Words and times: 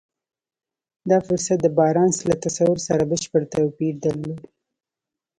دا 1.09 1.17
فرصت 1.27 1.57
د 1.61 1.67
بارنس 1.77 2.17
له 2.29 2.35
تصور 2.45 2.77
سره 2.87 3.03
بشپړ 3.11 3.41
توپير 3.53 3.95
درلود. 4.05 4.41